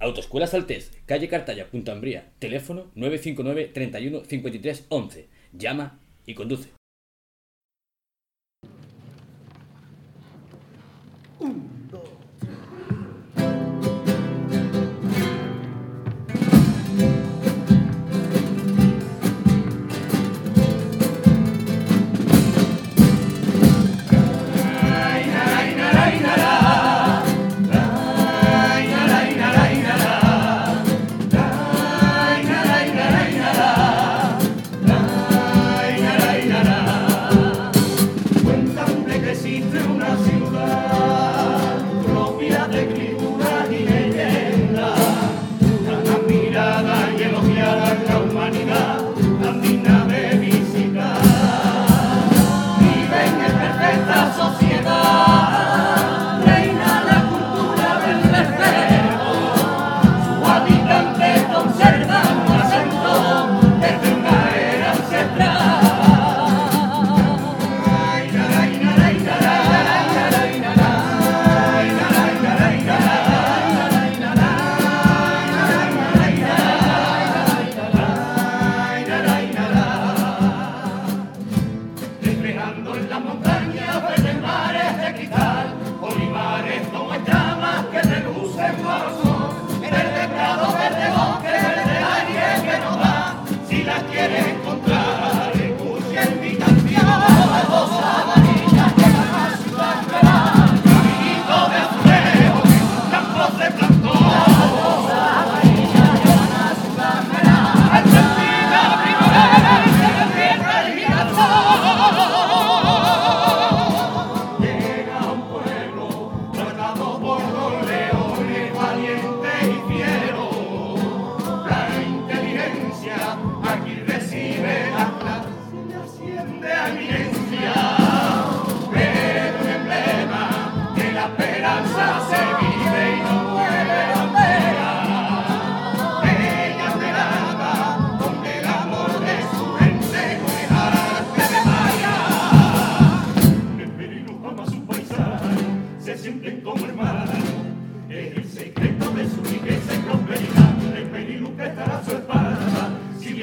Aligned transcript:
Autoescuela 0.00 0.46
Saltés, 0.46 0.92
calle 1.06 1.28
Cartaya, 1.28 1.68
Punta 1.70 1.90
Ambría. 1.92 2.30
Teléfono 2.38 2.92
959 2.94 3.70
31 3.74 4.24
53 4.24 4.86
11. 4.88 5.28
Llama 5.52 5.98
y 6.24 6.34
conduce. 6.34 6.68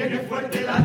Viene 0.08 0.22
fuerte 0.22 0.60
la 0.62 0.75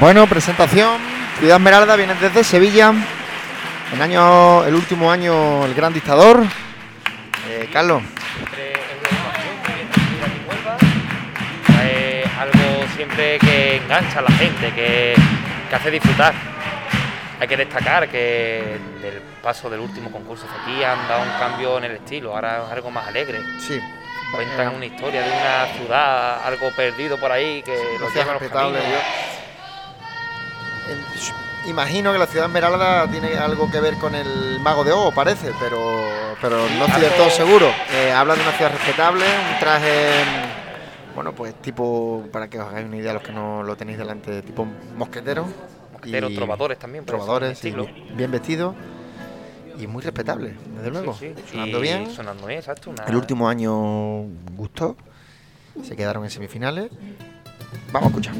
Bueno, 0.00 0.26
presentación. 0.26 0.98
Ciudad 1.38 1.56
Esmeralda 1.56 1.94
viene 1.94 2.14
desde 2.14 2.42
Sevilla. 2.42 2.92
El 3.92 4.02
año, 4.02 4.64
el 4.64 4.74
último 4.74 5.10
año, 5.10 5.64
el 5.64 5.74
gran 5.74 5.92
dictador. 5.92 6.44
Eh, 7.48 7.68
Carlos. 7.72 8.02
Es 11.84 12.28
algo 12.38 12.86
siempre 12.96 13.38
que 13.38 13.76
engancha 13.76 14.18
a 14.18 14.22
la 14.22 14.30
gente, 14.32 14.72
que, 14.72 15.14
que 15.70 15.76
hace 15.76 15.90
disfrutar. 15.92 16.34
Hay 17.38 17.46
que 17.46 17.56
destacar 17.56 18.08
que 18.08 18.78
del 19.00 19.20
paso 19.42 19.70
del 19.70 19.80
último 19.80 20.10
concurso 20.10 20.46
de 20.46 20.72
aquí 20.72 20.82
han 20.82 21.06
dado 21.06 21.22
un 21.22 21.38
cambio 21.38 21.78
en 21.78 21.84
el 21.84 21.92
estilo, 21.92 22.34
ahora 22.34 22.64
es 22.66 22.72
algo 22.72 22.90
más 22.90 23.06
alegre. 23.06 23.40
sí. 23.60 23.80
Cuentan 24.32 24.74
una 24.74 24.86
historia 24.86 25.22
de 25.22 25.30
una 25.30 25.66
ciudad, 25.76 26.44
algo 26.44 26.68
perdido 26.74 27.16
por 27.18 27.30
ahí, 27.30 27.62
que 27.62 27.76
lo 28.00 28.08
Hacía 28.08 28.22
lleva 28.22 28.36
a 28.36 28.40
los 28.40 28.50
caminos. 28.50 28.82
Eh, 30.88 30.96
Imagino 31.66 32.12
que 32.12 32.18
la 32.18 32.26
ciudad 32.26 32.46
Esmeralda 32.46 33.10
tiene 33.10 33.38
algo 33.38 33.70
que 33.70 33.80
ver 33.80 33.94
con 33.94 34.14
el 34.14 34.60
Mago 34.60 34.84
de 34.84 34.92
Oz, 34.92 35.14
parece, 35.14 35.50
pero, 35.58 35.80
pero 36.42 36.58
no 36.78 36.84
estoy 36.84 37.00
del 37.00 37.12
todo 37.14 37.30
seguro. 37.30 37.70
Eh, 37.90 38.12
habla 38.12 38.34
de 38.34 38.42
una 38.42 38.52
ciudad 38.52 38.70
respetable, 38.70 39.24
un 39.24 39.58
traje, 39.58 40.10
bueno, 41.14 41.32
pues 41.32 41.54
tipo, 41.62 42.22
para 42.30 42.48
que 42.50 42.60
os 42.60 42.68
hagáis 42.68 42.84
una 42.86 42.98
idea 42.98 43.14
los 43.14 43.22
que 43.22 43.32
no 43.32 43.62
lo 43.62 43.76
tenéis 43.76 43.96
delante, 43.96 44.42
tipo 44.42 44.66
mosquetero. 44.94 45.46
Mosqueteros, 45.94 46.32
y 46.32 46.36
trovadores 46.36 46.78
también, 46.78 47.06
Trovadores, 47.06 47.58
sí, 47.58 47.74
bien, 48.14 48.30
vestidos 48.30 48.74
y 49.78 49.86
muy 49.86 50.02
respetable, 50.02 50.52
desde 50.76 50.90
luego. 50.90 51.14
Sí, 51.14 51.32
sí, 51.34 51.42
Sonando 51.52 51.78
y 51.78 51.82
bien. 51.82 52.10
Sonando 52.14 52.46
bien, 52.46 52.58
exacto. 52.58 52.90
una- 52.90 53.04
El 53.04 53.16
último 53.16 53.48
año 53.48 54.24
gustó. 54.54 54.96
Se 55.82 55.96
quedaron 55.96 56.24
en 56.24 56.30
semifinales. 56.30 56.90
Vamos 57.90 58.08
a 58.08 58.10
escuchar. 58.10 58.34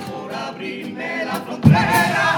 Por 0.00 0.34
abrirme 0.34 1.24
la 1.24 1.34
frontera 1.40 2.31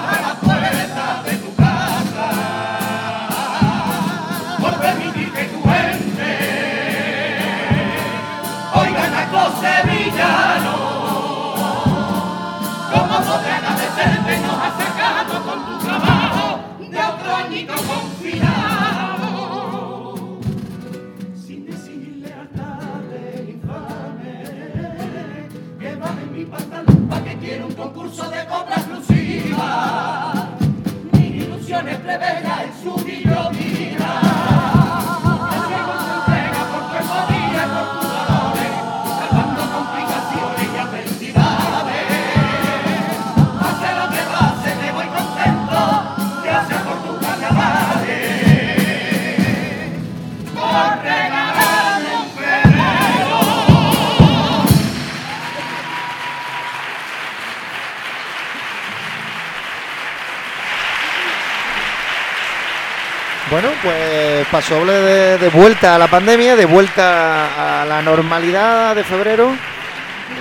paso 64.55 64.77
doble 64.77 64.93
de, 64.93 65.39
de 65.39 65.49
vuelta 65.49 65.97
a 65.97 65.99
la 65.99 66.06
pandemia, 66.06 66.55
de 66.55 66.65
vuelta 66.65 67.81
a 67.81 67.85
la 67.85 68.01
normalidad 68.03 68.95
de 68.95 69.03
febrero. 69.03 69.51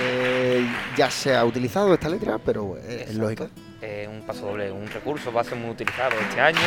Eh, 0.00 0.64
ya 0.96 1.10
se 1.10 1.34
ha 1.34 1.44
utilizado 1.44 1.92
esta 1.92 2.08
letra, 2.08 2.38
pero 2.38 2.76
es, 2.78 3.10
es 3.10 3.14
lógico. 3.16 3.48
Eh, 3.82 4.08
un 4.08 4.24
paso 4.24 4.46
doble, 4.46 4.70
un 4.70 4.86
recurso 4.86 5.32
va 5.32 5.40
a 5.40 5.44
ser 5.44 5.58
muy 5.58 5.70
utilizado 5.70 6.12
este 6.30 6.40
año. 6.40 6.60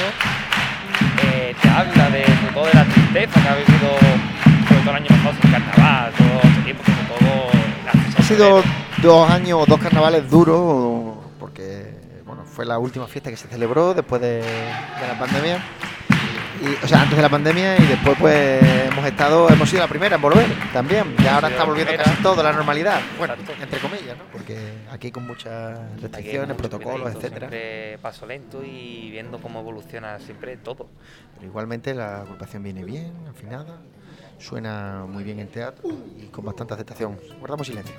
Eh, 1.24 1.56
te 1.62 1.70
habla 1.70 2.10
de, 2.10 2.26
sobre 2.26 2.54
todo 2.54 2.66
de 2.66 2.74
la 2.74 2.84
tristeza 2.84 3.42
que 3.42 3.48
ha 3.48 3.56
vivido 3.56 3.98
sobre 4.68 4.82
todo 4.82 4.90
el 4.90 4.96
año 4.98 5.08
pasado 5.08 5.36
sin 5.42 5.52
carnaval, 5.52 6.14
todo 6.18 6.50
este 6.50 6.62
tiempo, 6.64 6.84
sobre 6.84 7.22
todo 7.22 7.50
la 7.86 8.20
Ha 8.20 8.24
sido 8.24 8.64
dos 9.02 9.32
años, 9.32 9.66
dos 9.68 9.80
carnavales 9.80 10.30
duros, 10.30 11.16
porque 11.40 11.94
bueno, 12.26 12.44
fue 12.44 12.66
la 12.66 12.78
última 12.78 13.08
fiesta 13.08 13.30
que 13.30 13.38
se 13.38 13.48
celebró 13.48 13.94
después 13.94 14.22
de, 14.22 14.42
de 14.42 15.08
la 15.08 15.18
pandemia. 15.18 15.64
Y, 16.62 16.84
o 16.84 16.88
sea, 16.88 17.02
antes 17.02 17.16
de 17.16 17.22
la 17.22 17.30
pandemia 17.30 17.78
y 17.78 17.86
después 17.86 18.18
pues 18.20 18.64
hemos 18.64 19.06
estado, 19.06 19.50
hemos 19.50 19.70
sido 19.70 19.82
la 19.84 19.88
primera 19.88 20.16
en 20.16 20.22
volver 20.22 20.46
también. 20.74 21.16
Ya 21.24 21.36
ahora 21.36 21.50
está 21.50 21.64
volviendo 21.64 21.92
primera. 21.92 22.10
casi 22.10 22.24
todo 22.24 22.42
a 22.42 22.44
la 22.44 22.54
normalidad. 22.54 23.00
Bueno, 23.18 23.34
Exacto. 23.36 23.64
entre 23.64 23.80
comillas, 23.80 24.18
¿no? 24.18 24.24
Porque 24.32 24.58
aquí 24.92 25.12
con 25.12 25.28
muchas 25.28 25.80
restricciones, 26.02 26.50
mucho 26.50 26.70
protocolos, 26.70 27.02
cuidadito, 27.02 27.20
etcétera. 27.20 27.50
Siempre 27.50 27.98
paso 28.02 28.26
lento 28.26 28.64
y 28.64 29.12
viendo 29.12 29.40
cómo 29.40 29.60
evoluciona 29.60 30.20
siempre 30.20 30.58
todo. 30.58 30.88
Pero 31.36 31.46
igualmente 31.48 31.94
la 31.94 32.22
agrupación 32.22 32.64
viene 32.64 32.84
bien, 32.84 33.14
afinada, 33.30 33.78
suena 34.40 35.06
muy 35.08 35.24
bien 35.24 35.40
en 35.40 35.50
teatro 35.50 35.88
y 36.18 36.26
con 36.28 36.46
bastante 36.46 36.74
aceptación. 36.74 37.20
Guardamos 37.40 37.68
silencio. 37.68 37.96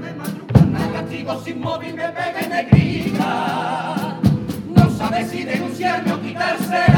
De 0.00 0.14
madrugada, 0.14 0.92
castigo 0.92 1.42
sin 1.42 1.60
móvil, 1.60 1.94
me 1.94 2.08
pega 2.08 2.40
y 2.44 2.48
me 2.48 2.62
grita. 2.64 4.20
No 4.74 4.90
sabe 4.90 5.24
si 5.24 5.44
denunciarme 5.44 6.12
o 6.12 6.20
quitarse 6.20 6.93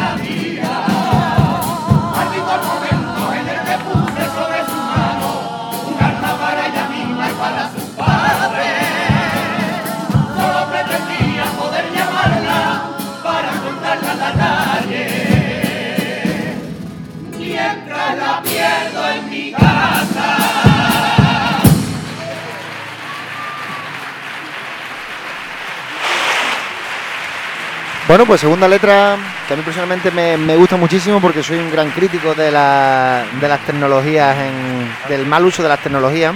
Bueno, 28.08 28.24
pues 28.24 28.40
segunda 28.40 28.68
letra 28.68 29.16
que 29.48 29.54
a 29.54 29.56
mí 29.56 29.62
personalmente 29.64 30.10
me, 30.12 30.36
me 30.36 30.54
gusta 30.56 30.76
muchísimo 30.76 31.20
porque 31.20 31.42
soy 31.42 31.58
un 31.58 31.70
gran 31.72 31.90
crítico 31.90 32.34
de, 32.34 32.52
la- 32.52 33.24
de 33.40 33.48
las 33.48 33.60
tecnologías, 33.66 34.36
en- 34.38 34.88
del 35.08 35.26
mal 35.26 35.44
uso 35.44 35.62
de 35.62 35.68
las 35.68 35.80
tecnologías. 35.80 36.32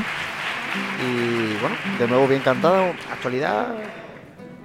Y 1.01 1.57
bueno, 1.61 1.77
de 1.99 2.09
nuevo 2.09 2.27
bien 2.27 2.41
cantado, 2.43 2.87
actualidad. 3.13 3.69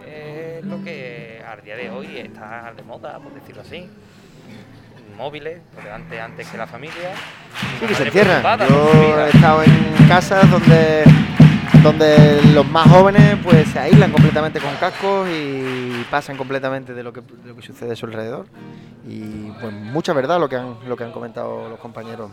Es 0.07 0.65
lo 0.65 0.83
que 0.83 1.43
a 1.47 1.55
día 1.62 1.75
de 1.75 1.89
hoy 1.91 2.17
está 2.17 2.74
de 2.75 2.81
moda, 2.83 3.19
por 3.19 3.33
decirlo 3.35 3.62
así. 3.62 3.88
porque 5.75 5.91
antes, 5.91 6.19
antes 6.19 6.47
que 6.47 6.57
la 6.57 6.67
familia. 6.67 7.12
Sí, 7.79 7.85
que 7.85 7.93
se 7.95 8.05
su 8.05 8.12
Yo 8.67 9.19
he 9.25 9.29
estado 9.29 9.63
en 9.63 10.07
casas 10.07 10.50
donde, 10.50 11.03
donde 11.86 12.42
los 12.54 12.65
más 12.68 12.89
jóvenes 12.89 13.38
pues 13.44 13.68
se 13.70 13.77
aíslan 13.80 14.12
completamente 14.12 14.60
con 14.60 14.75
cascos 14.77 15.30
y 15.30 16.04
pasan 16.10 16.36
completamente 16.36 16.94
de 16.94 17.04
lo 17.04 17.13
que, 17.13 17.22
de 17.22 17.50
lo 17.50 17.56
que 17.56 17.62
sucede 17.62 17.94
a 17.94 17.96
su 17.96 18.06
alrededor. 18.08 18.48
Y 19.08 19.51
pues 19.62 19.72
mucha 19.72 20.12
verdad 20.13 20.39
lo 20.39 20.50
que 20.50 20.56
han, 20.56 20.77
lo 20.88 20.98
que 20.98 21.04
han 21.04 21.12
comentado 21.12 21.70
los 21.70 21.80
compañeros. 21.80 22.32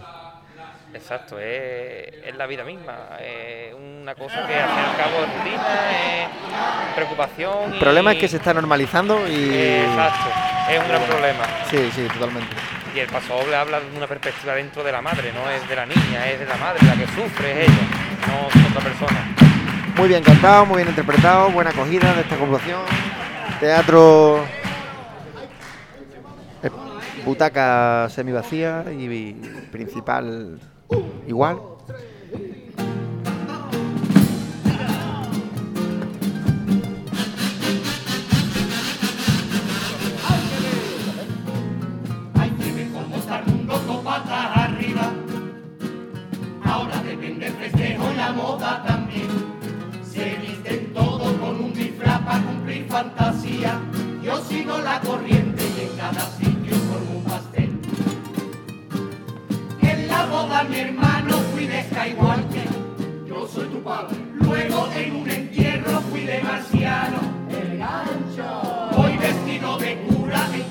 Exacto, 0.95 1.39
es, 1.39 2.07
es 2.27 2.37
la 2.37 2.47
vida 2.47 2.65
misma, 2.65 2.95
es 3.19 3.75
una 3.75 4.15
cosa 4.15 4.47
que 4.47 4.55
al 4.55 4.69
fin 4.69 4.79
y 4.79 4.91
al 4.91 4.97
cabo 4.97 5.25
es 5.25 5.39
rutina, 5.39 5.91
es 5.91 6.95
preocupación. 6.95 7.73
El 7.75 7.79
problema 7.79 8.13
y- 8.13 8.17
es 8.17 8.21
que 8.21 8.29
se 8.29 8.37
está 8.37 8.53
normalizando 8.53 9.27
y... 9.27 9.55
Exacto, 9.55 10.29
es 10.71 10.79
un 10.81 10.89
gran 10.89 11.03
problema. 11.05 11.45
Sí, 11.71 11.91
sí, 11.95 12.07
totalmente. 12.13 12.55
Y 12.95 12.99
el 13.01 13.07
paso 13.09 13.39
doble 13.39 13.57
habla 13.57 13.81
de 13.81 13.97
una 13.97 14.07
perspectiva 14.07 14.55
dentro 14.55 14.85
de 14.85 14.93
la 14.93 15.01
madre, 15.01 15.33
no 15.33 15.51
es 15.51 15.67
de 15.67 15.77
la 15.77 15.87
niña, 15.87 16.29
es 16.31 16.39
de 16.41 16.45
la 16.47 16.57
madre, 16.57 16.81
la 16.87 16.95
que 16.95 17.07
sufre 17.07 17.53
es 17.65 17.69
ella, 17.71 17.89
no 18.27 18.69
otra 18.69 18.81
persona. 18.83 19.35
Muy 19.97 20.09
bien 20.09 20.23
cantado, 20.23 20.67
muy 20.67 20.77
bien 20.77 20.89
interpretado, 20.89 21.51
buena 21.51 21.71
acogida 21.71 22.15
de 22.15 22.23
esta 22.23 22.35
agrupación. 22.35 22.81
Teatro. 23.61 24.45
eh, 26.63 26.71
Butaca 27.25 28.09
semivacía 28.11 28.85
y 28.91 29.35
principal 29.71 30.59
igual. 31.27 31.61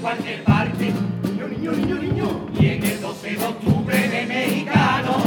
Cualquier 0.02 0.44
parte. 0.44 0.94
Niño, 1.24 1.48
niño, 1.48 1.72
niño, 1.72 1.96
niño. 1.96 2.48
Y 2.60 2.66
en 2.66 2.84
el 2.84 3.02
12 3.02 3.30
de 3.36 3.46
octubre 3.46 4.08
de 4.10 4.26
mexicano. 4.26 5.18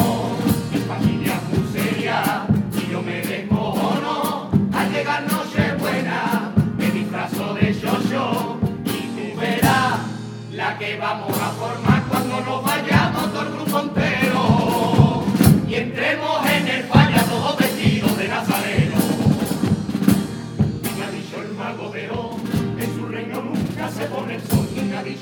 Mi 0.72 0.78
familia 0.80 1.40
seria 1.72 2.46
y 2.72 2.90
yo 2.90 3.02
me 3.02 3.22
descojono. 3.22 4.50
Al 4.72 4.92
llegar 4.92 5.22
Nochebuena 5.30 6.52
me 6.76 6.90
disfrazo 6.90 7.54
de 7.54 7.72
yo 7.72 8.58
y 8.84 9.32
tú 9.32 9.40
verás 9.40 10.00
la 10.52 10.78
que 10.78 10.96
vamos 10.96 11.38
a 11.38 11.48
formar 11.50 12.02
cuando 12.08 12.40
nos 12.40 12.62
vayamos 12.62 12.73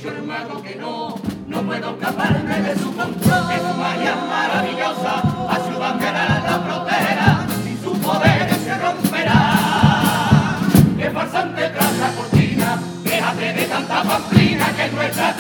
dicho 0.03 0.17
el 0.17 0.23
mago 0.25 0.61
que 0.63 0.75
no, 0.75 1.15
no 1.47 1.63
puedo 1.63 1.91
escaparme 1.91 2.61
de 2.61 2.77
su 2.77 2.93
control. 2.97 3.49
Que 3.49 3.59
su 3.59 3.75
magia 3.79 4.17
maravillosa, 4.29 5.23
ayúdame 5.49 6.07
a 6.09 6.13
dar 6.13 6.43
la 6.43 6.59
frontera, 6.59 7.47
sin 7.63 7.81
su 7.81 7.93
poder 8.01 8.53
se 8.55 8.79
romperá. 8.79 10.59
Que 10.99 11.11
farsante 11.11 11.69
tras 11.69 11.99
la 11.99 12.13
cortina, 12.15 12.83
déjate 13.05 13.53
de 13.53 13.65
tanta 13.67 14.03
pamplina, 14.03 14.67
que 14.77 14.91
nuestra 14.91 15.37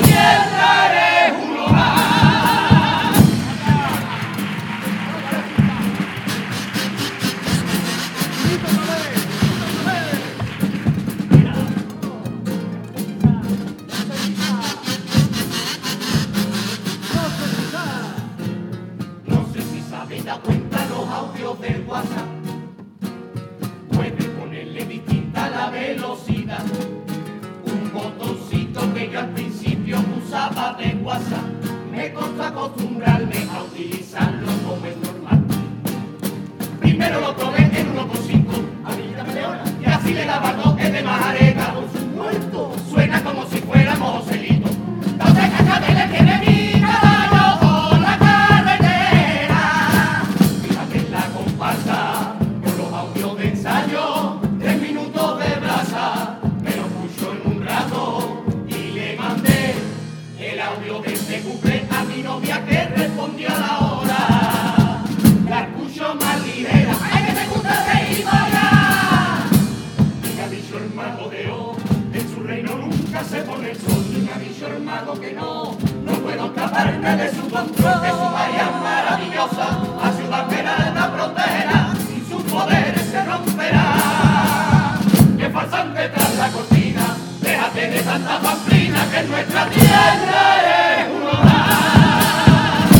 que 89.22 89.28
nuestra 89.28 89.66
tierra 89.70 90.60
eres 90.60 91.08
uno 91.10 91.32
más. 91.44 92.90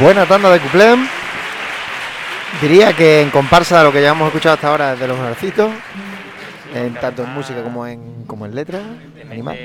Buena 0.00 0.26
tanda 0.26 0.50
de 0.50 0.60
cuplén. 0.60 1.08
Diría 2.60 2.92
que 2.94 3.20
en 3.22 3.30
comparsa 3.30 3.82
lo 3.82 3.92
que 3.92 4.00
ya 4.02 4.10
hemos 4.10 4.26
escuchado 4.28 4.54
hasta 4.54 4.68
ahora 4.68 4.92
es 4.94 5.00
de 5.00 5.08
los 5.08 5.18
menorcitos, 5.18 5.70
en 6.74 6.94
tanto 6.94 7.24
en 7.24 7.30
música 7.30 7.62
como 7.62 7.86
en, 7.86 8.24
como 8.26 8.46
en 8.46 8.54
letra, 8.54 8.80
Le 9.16 9.22
animal. 9.22 9.58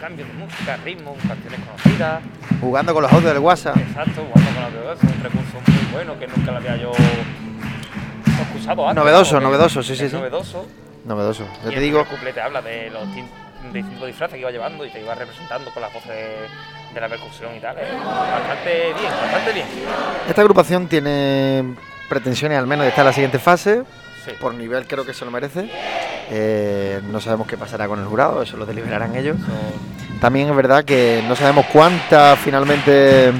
cambios 0.00 0.28
de 0.28 0.34
música, 0.34 0.76
ritmo, 0.84 1.16
canciones 1.26 1.60
conocidas. 1.60 2.22
Jugando 2.60 2.94
con 2.94 3.02
los 3.02 3.12
audios 3.12 3.32
del 3.34 3.42
WhatsApp. 3.42 3.76
Exacto, 3.76 4.26
jugando 4.32 4.52
con 4.54 4.62
la 4.62 4.68
teoría, 4.70 4.92
es 4.94 5.02
un 5.02 5.22
recurso 5.22 5.60
muy 5.66 5.92
bueno 5.92 6.18
que 6.18 6.26
nunca 6.26 6.50
lo 6.52 6.56
había 6.56 6.76
yo 6.76 6.92
antes. 8.42 8.94
Novedoso, 8.94 9.40
novedoso, 9.40 9.82
sí, 9.82 9.96
sí. 9.96 10.08
Novedoso. 10.12 10.66
Novedoso. 11.04 11.44
Yo 11.64 11.68
Y 11.70 11.72
te 11.72 11.76
el 11.76 11.82
digo, 11.82 12.04
te 12.34 12.40
habla 12.40 12.60
de 12.62 12.90
los 12.90 13.02
tin- 13.14 13.28
distintos 13.72 14.06
disfraces 14.06 14.34
que 14.34 14.40
iba 14.40 14.50
llevando 14.50 14.84
y 14.84 14.90
te 14.90 15.00
iba 15.00 15.14
representando 15.14 15.70
con 15.72 15.82
las 15.82 15.92
voces 15.92 16.08
de, 16.10 16.94
de 16.94 17.00
la 17.00 17.08
percusión 17.08 17.54
y 17.56 17.60
tal. 17.60 17.76
eh, 17.78 17.82
Bastante 18.04 18.84
bien, 18.94 19.12
bastante 19.22 19.52
bien. 19.52 19.66
esta 20.28 20.40
agrupación 20.40 20.86
tiene 20.88 21.74
pretensiones 22.08 22.58
al 22.58 22.66
menos 22.66 22.84
de 22.84 22.90
estar 22.90 23.02
en 23.02 23.06
la 23.06 23.12
siguiente 23.12 23.38
fase. 23.38 23.82
Sí. 24.24 24.32
Por 24.40 24.52
nivel 24.54 24.86
creo 24.86 25.06
que 25.06 25.14
se 25.14 25.24
lo 25.24 25.30
merece. 25.30 25.70
Eh, 26.30 27.00
no 27.10 27.20
sabemos 27.20 27.46
qué 27.46 27.56
pasará 27.56 27.86
con 27.88 27.98
el 27.98 28.04
jurado, 28.06 28.42
eso 28.42 28.56
lo 28.56 28.66
deliberarán 28.66 29.16
ellos. 29.16 29.36
Eso- 29.36 30.20
También 30.20 30.50
es 30.50 30.56
verdad 30.56 30.84
que 30.84 31.22
no 31.28 31.34
sabemos 31.36 31.64
cuántas 31.72 32.38
finalmente, 32.40 33.32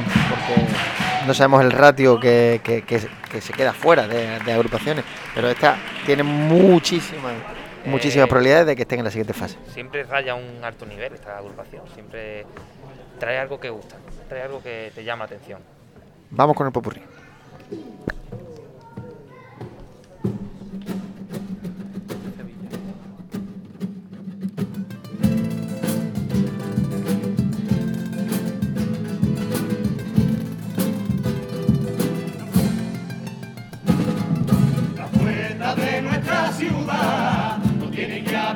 no 1.28 1.34
sabemos 1.34 1.62
el 1.62 1.70
ratio 1.70 2.18
que, 2.18 2.60
que- 2.64 2.82
que- 2.82 3.08
que 3.30 3.40
se 3.40 3.52
queda 3.52 3.72
fuera 3.72 4.08
de, 4.08 4.40
de 4.40 4.52
agrupaciones, 4.52 5.04
pero 5.34 5.48
esta 5.48 5.76
tiene 6.06 6.22
muchísimas, 6.22 7.34
muchísimas 7.84 8.24
Eh, 8.26 8.28
probabilidades 8.28 8.66
de 8.66 8.74
que 8.76 8.82
estén 8.82 8.98
en 9.00 9.04
la 9.04 9.10
siguiente 9.10 9.34
fase. 9.34 9.56
siempre 9.72 10.02
raya 10.04 10.34
un 10.34 10.64
alto 10.64 10.84
nivel 10.86 11.12
esta 11.12 11.38
agrupación, 11.38 11.82
siempre 11.94 12.44
trae 13.20 13.38
algo 13.38 13.60
que 13.60 13.68
gusta, 13.70 13.96
trae 14.28 14.42
algo 14.42 14.62
que 14.62 14.90
te 14.94 15.04
llama 15.04 15.26
atención. 15.26 15.60
Vamos 16.30 16.56
con 16.56 16.66
el 16.66 16.72
popurrí. 16.72 17.02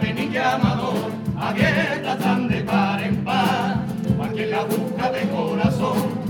penilla 0.02 0.59
llamador, 0.59 1.12
abiertas 1.38 2.26
han 2.26 2.49
de 2.49 2.62
par 2.62 3.00
en 3.02 3.25
par, 3.25 3.76
para 4.18 4.32
que 4.32 4.47
la 4.47 4.64
busca 4.64 5.11
de 5.12 5.28
corazón. 5.28 6.21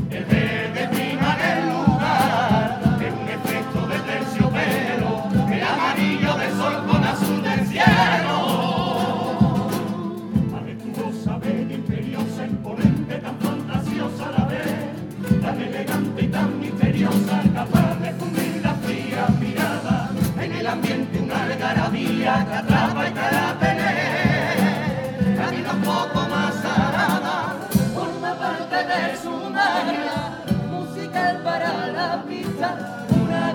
capital, 32.12 33.06
una 33.22 33.51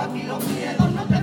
aquí 0.00 0.22
los 0.24 0.46
miedos 0.48 0.92
no 0.92 1.04
te 1.04 1.15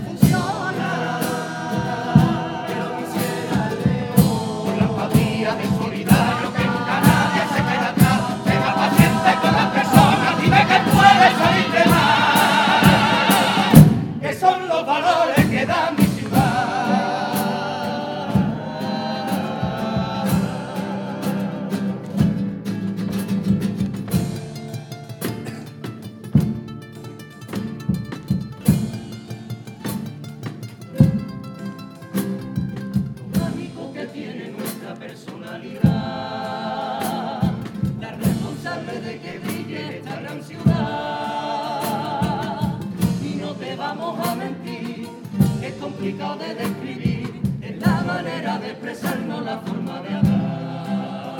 de 46.03 46.55
describir, 46.55 47.41
es 47.61 47.79
la 47.79 48.01
manera 48.01 48.59
de 48.59 48.71
expresarnos, 48.71 49.45
la 49.45 49.57
forma 49.59 50.01
de 50.01 50.13
hablar. 50.13 51.37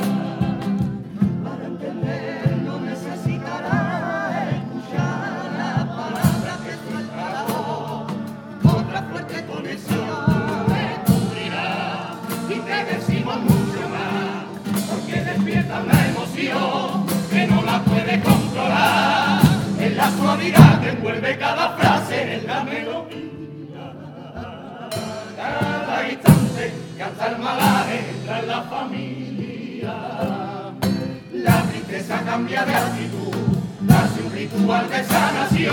Para 1.43 1.65
entenderlo 1.65 2.79
necesitará 2.79 4.51
escuchar 4.51 5.51
las 5.57 5.85
palabras 5.85 6.57
que 6.63 6.75
suelta 6.89 7.45
otra 8.63 9.01
fuerte 9.11 9.45
conexión 9.47 10.07
me 10.69 10.95
cubrirá 11.07 12.15
y 12.47 12.59
te 12.59 12.95
decimos 12.95 13.37
mucho 13.41 13.89
más, 13.89 14.45
porque 14.89 15.23
despierta 15.25 15.81
una 15.83 16.07
emoción 16.07 17.05
que 17.29 17.47
no 17.47 17.61
la 17.63 17.83
puede 17.83 18.21
controlar. 18.21 19.41
En 19.77 19.97
la 19.97 20.09
suavidad 20.09 20.81
que 20.81 20.89
envuelve 20.91 21.37
cada 21.37 21.75
frase, 21.75 22.35
en 22.37 22.47
la 22.47 22.63
melodía. 22.63 23.02
Almalar 27.23 27.89
entra 27.89 28.39
en 28.39 28.47
la 28.49 28.61
familia. 28.63 29.93
La 31.31 31.61
tristeza 31.69 32.21
cambia 32.25 32.65
de 32.65 32.75
actitud, 32.75 33.33
nace 33.79 34.23
un 34.23 34.31
ritual 34.33 34.89
de 34.89 35.03
sanación. 35.05 35.72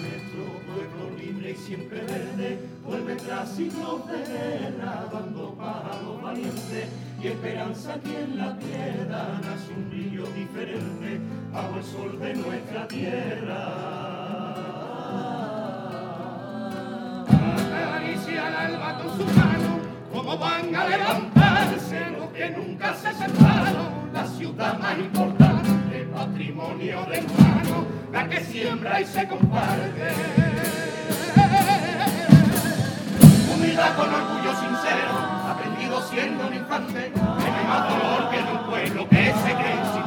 Nuestro 0.00 0.44
pueblo 0.66 1.16
libre 1.18 1.50
y 1.52 1.56
siempre 1.56 2.00
verde, 2.00 2.58
vuelve 2.84 3.14
tras 3.16 3.52
siglos 3.52 4.06
de 4.08 4.18
guerra, 4.18 5.06
dando 5.12 5.54
paz 5.54 6.02
los 6.02 6.22
valientes 6.22 6.88
y 7.22 7.26
esperanza 7.28 7.94
a 7.94 7.98
quien 7.98 8.36
la 8.36 8.58
pierda, 8.58 9.40
nace 9.42 9.72
un 9.76 9.90
brillo 9.90 10.24
diferente 10.32 10.69
bajo 11.52 11.76
el 11.76 11.84
sol 11.84 12.18
de 12.20 12.34
nuestra 12.34 12.86
tierra. 12.86 13.66
Acaricia 17.28 18.46
al 18.46 18.54
alba 18.54 18.98
con 18.98 19.16
su 19.16 19.24
mano, 19.38 19.78
como 20.12 20.38
van 20.38 20.74
a 20.74 20.88
levantarse 20.88 22.10
los 22.18 22.28
que 22.30 22.50
nunca 22.50 22.94
se 22.94 23.12
separaron, 23.12 24.12
la 24.12 24.26
ciudad 24.26 24.78
más 24.78 24.98
importante, 24.98 26.08
patrimonio 26.14 27.06
de 27.06 27.18
hermano, 27.18 27.86
la 28.12 28.28
que 28.28 28.40
siembra 28.44 29.00
y 29.00 29.04
se 29.06 29.26
comparte. 29.26 30.08
Humildad 33.52 33.96
con 33.96 34.14
orgullo 34.14 34.54
sincero, 34.54 35.14
aprendido 35.48 36.00
siendo 36.02 36.46
un 36.46 36.54
infante, 36.54 37.12
no 37.14 37.50
más 37.68 37.88
dolor 37.88 38.30
que 38.30 38.36
de 38.36 38.52
un 38.52 38.70
pueblo 38.70 39.08
que 39.08 39.16
se 39.16 39.50
insignificante. 39.50 39.99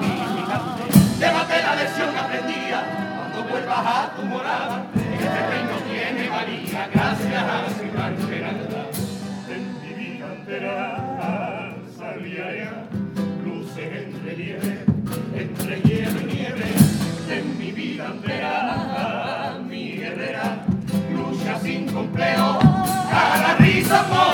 Llévate 1.23 1.61
la 1.61 1.75
lección 1.75 2.11
que 2.11 2.19
aprendía 2.19 2.83
cuando 3.15 3.49
vuelvas 3.49 3.79
a 3.79 4.11
tu 4.13 4.23
morada. 4.23 4.85
Este 4.93 5.47
reino 5.47 5.75
tiene 5.89 6.27
valía 6.27 6.89
gracias 6.93 7.43
a 7.43 7.69
su 7.69 7.83
esperanza. 7.85 8.79
En 9.47 9.81
divina 9.81 10.25
entera 10.33 11.75
salía 11.97 12.83
luces 13.41 14.03
entre 14.03 14.35
nieve, 14.35 14.85
entre 15.33 15.81
hielo 15.83 16.19
y 16.19 16.25
nieve. 16.25 16.65
En 17.29 17.57
mi 17.57 17.71
vida 17.71 18.05
entera, 18.07 19.59
mi 19.65 19.93
guerrera, 19.93 20.65
lucha 21.09 21.57
sin 21.61 21.89
complejo, 21.89 22.59
cada 23.09 23.55
risa 23.59 24.03
por 24.09 24.32